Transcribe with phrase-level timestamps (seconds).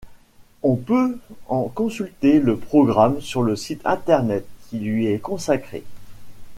[0.63, 5.83] On peut en consulter le programme sur le site internet qui lui est consacré.